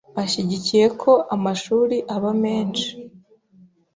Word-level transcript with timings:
ashyigikiye 0.23 0.85
ko 1.01 1.11
amashuri 1.35 1.97
aba 2.15 2.31
menshi 2.43 2.89